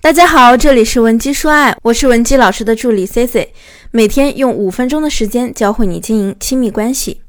[0.00, 3.52] 大家好，这里是文姬说爱，我是文姬老师的助理 C C，
[3.90, 7.20] 每天用五分钟的时间教会你经营亲密关系。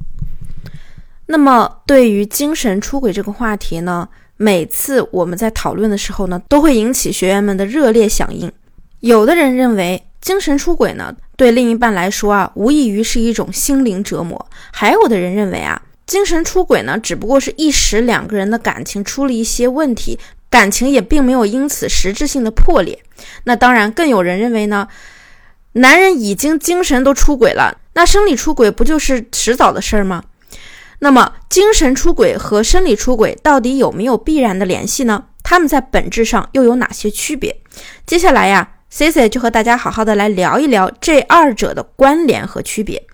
[1.25, 8.49] 那么，对于精神出轨这个话题呢，每次我们在讨论的时候呢，都会引起学员们的热烈响应。
[8.99, 14.37] 有的人认为精神出轨呢，对另一半来说啊，无异于是一种心灵折磨；
[14.71, 20.19] 还有的人认为啊，精神出轨呢，只不过是一时两个人的感情出了一些问题。
[20.49, 23.03] 感情也并没有因此实质性的破裂。
[23.43, 24.87] 那当然，更有人认为呢，
[25.73, 30.23] 男人已经精神都出轨了，那生理出轨不就是迟早的事儿吗？
[30.99, 35.25] 那么，精神出轨和生理出轨到底有没有必然的联系呢？
[35.43, 37.61] 他们在本质上又有哪些区别？
[38.05, 43.05] 接下来呀，C C 就和大家好好的来聊一聊这二者的关联和区别。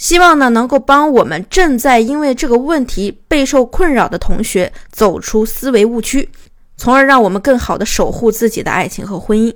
[0.00, 6.30] 希望呢，能够帮我们正在因为这个问题备受困扰的同学走出思维误区，
[6.78, 9.54] 从而让我们更好的守护自己的爱情和婚姻。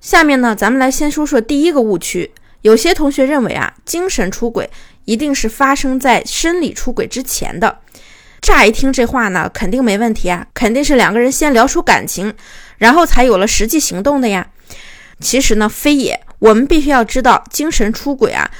[0.00, 2.32] 下面呢，咱们来先说说第一个误区。
[2.62, 4.68] 有些同学认为啊，精神出轨
[5.04, 7.78] 一定是发生在生理出轨之前的。
[8.42, 12.34] 乍一听这话呢，肯定没问题啊，肯定是两个人先聊出感情，
[12.78, 14.48] 然后才有了实际行动的呀。
[15.20, 16.20] 其实呢，非也。
[16.40, 18.50] 我们必须要知道，精神出轨啊。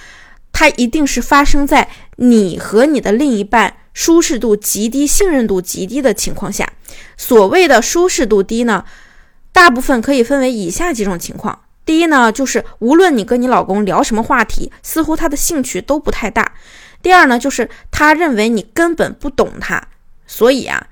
[0.59, 6.67] 它一定是发生在你和你的另一半舒适度极低、信任度极低的情况下。
[7.19, 8.87] 所谓的舒适度低呢，
[9.53, 16.43] 大部分可以分为以下几种情况：第一呢，就是无论你跟你老公聊什么话题，似乎他的兴趣都不太大；
[17.03, 19.89] 第二呢，就是他认为你根本不懂他，
[20.27, 20.87] 所以啊，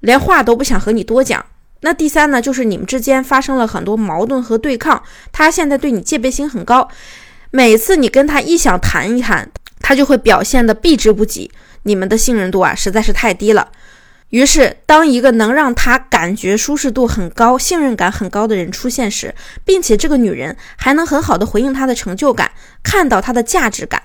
[0.00, 1.44] 连话都不想和你多讲；
[1.82, 6.88] 那第三呢，就是你们之间发生了很多矛盾和对抗，他现在对你戒备心很高。
[7.50, 11.50] 每次你跟他一想谈一谈，他就会表现的避之不及。
[11.82, 13.72] 你们的信任度啊实在是太低了。
[14.28, 19.34] 于是，当一个能让他感觉舒适度很高、信任感很高的人出现时，
[19.64, 22.52] 并且这个女人还能很好的回应他的成就感，
[22.84, 24.00] 看到他的价值感，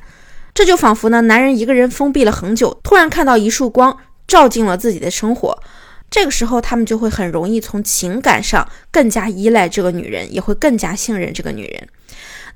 [0.56, 3.96] 这就仿佛呢，男人一个人封闭了很久，突然看到一束光
[4.28, 5.62] 照进了自己的生活。
[6.10, 11.88] 这个时候，他们就会很容易从情感上更加依赖这个女人，也会更加信任这个女人。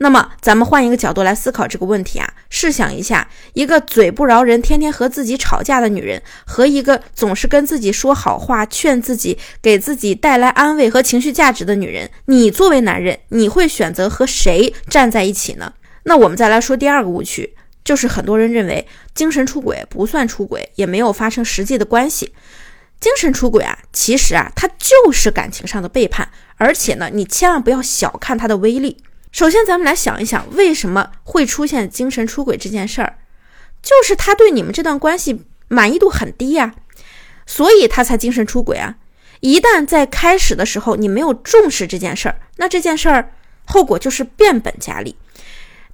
[0.02, 2.34] 那么，咱们换一个角度来思考这个问题啊。
[2.50, 15.74] 试想一下，一个嘴不饶人、天天和自己吵架的女人，和一个总是跟自己说好话、劝自己、给自己带来安慰和情绪价值的女人，你作为男人，你会选择和谁站在一起呢？
[16.04, 22.32] 那我们再来说第二个误区，就是很多人认为精神出轨不算出轨，也没有发生实际的关系。
[23.00, 28.98] 精神出轨啊，其实啊，它就是感情上的背叛，而且呢，你千万不要小看它的威力。
[29.32, 33.18] 首先，咱们来想一想，为什么会出现精神出轨这件事儿？
[33.82, 36.74] 就是他对你们这段关系满意度很低呀，
[37.46, 38.96] 所以他才精神出轨啊。
[39.40, 43.32] 一旦在开始的时候你没有重视这件事儿，那这件事儿
[43.64, 45.16] 后果就是变本加厉。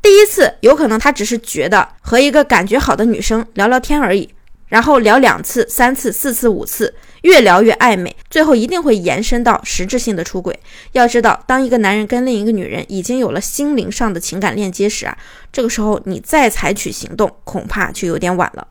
[0.01, 4.34] 第一次有可能他只是觉得和一个感觉好的女生聊聊天而已。
[4.67, 10.59] 然后聊两次、三次、四次、五次，越聊越暧昧，最后一定会延伸到实质性的出轨。
[10.93, 15.15] 要知道，当一个男人跟另一个女人已经有了心灵上的情感链接时啊，
[15.51, 18.67] 这个时候你再采取行动，恐怕就有点晚了。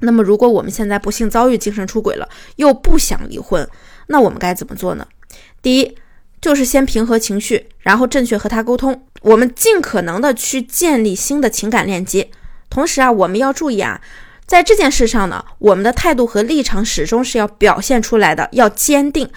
[0.00, 3.66] 那么，如果我们现在不幸遭遇精神出轨了，又不想离婚，
[4.06, 5.06] 那我们该怎么做呢？
[5.62, 5.96] 第一，
[6.40, 12.30] 就是先平和情绪，然后正确和他沟通，我们尽可能的去建立新的情感链接。
[12.68, 14.00] 同时啊，我们要注意啊。
[14.50, 19.30] 在这件事上呢，我们的态度和立场始终是要表现出来的，要坚定。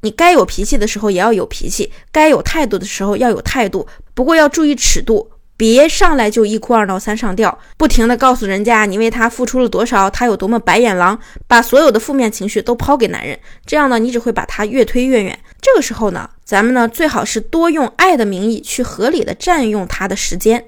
[0.00, 3.86] 你该有脾气的时候也要有脾气，该有态度的时候要有态度。
[4.14, 13.38] 不过要注意尺度，别上来就一哭二闹三上吊，不停的告诉人家你为他付出了多少，他有多么白眼狼，把所有的负面情绪都抛给男人。
[13.66, 15.38] 这样呢，你只会把他越推越远。
[15.60, 20.64] 这个时候呢，咱们呢最好是多用爱的名义去合理的占用他的时间。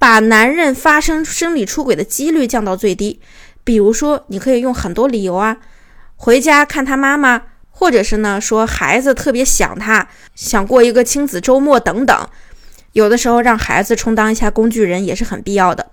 [0.00, 3.20] 把男人发生生理出轨的几率降到最低，
[3.62, 5.58] 比如说，你可以用很多理由啊，
[6.16, 12.28] 回家看他妈妈，或者是呢说孩子特别想他，想过一个亲子周末等等。
[12.92, 15.90] 有的时候让孩子充当一下工具人也是很必要的。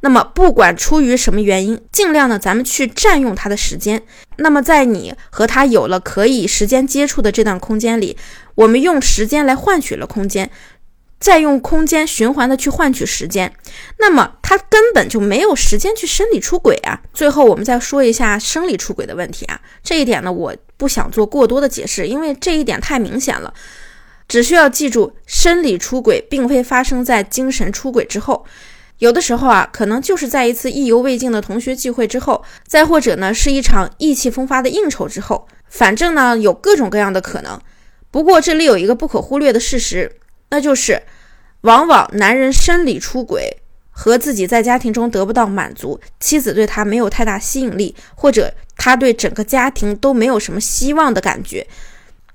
[0.00, 4.02] 那么不管出于什么原因，尽量呢咱们去占用他的时间。
[4.36, 8.16] 那么在你和他有了可以时间接触的这段空间里，
[8.54, 10.50] 我们用时间来换取了空间。
[11.22, 13.54] 再用空间循环的去换取时间，
[14.00, 17.00] 那么他根本就没有时间去生理出轨啊。
[17.14, 23.54] 最后我们再说一下生理出轨的问题啊，这一点呢我不想做过多的解释，因为这一点太明显了。
[24.26, 28.44] 只需要记住，生理出轨并非发生在精神出轨之后，
[28.98, 37.60] 有的时候啊，可能就是在一次意犹未尽的同学聚会之后，再或者呢是一场意气风发的应酬之后，反正呢有各种各样的可能。
[38.10, 40.10] 不过这里有一个不可忽略的事实，
[40.52, 41.00] 那就是
[41.62, 43.56] 往往男人生理出轨
[43.90, 51.66] 和自己在家庭中得不到满足，妻子对他没有太大吸引力，或者他对整个家庭都没有什么希望的感觉，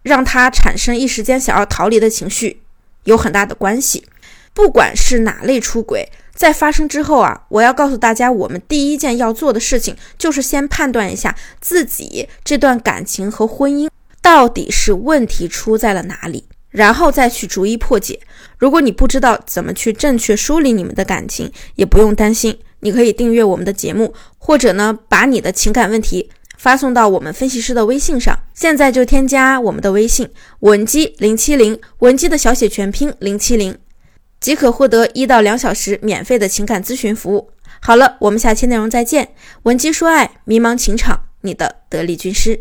[0.01, 2.61] 让他产生一时间想要逃离的情绪，
[3.03, 4.07] 有很大的关系。
[4.55, 6.09] 不管是哪类出轨。
[6.33, 13.89] 在发生之后啊，我要告诉大家，我们第一件要做的事情就是先判断一下自己这段感情和婚姻
[14.21, 18.19] 到底是问题出在了哪里，然后再去逐一破解。
[18.57, 28.37] 如果你不知道怎么去正确梳理你们的感情，也不用担心，你可以订阅我们的节目，或者呢，把你的情感问题发送到我们分析师的微信上。
[28.53, 30.29] 现在就添加我们的微信
[30.61, 33.77] 文姬零七零，文姬的小写全拼零七零。
[34.39, 37.49] 即可获得一到两小时免费的情感咨询服务。
[37.79, 39.29] 好了，我们下期内容再见。
[39.63, 42.59] 文姬说爱，迷茫情场，你的得力军师。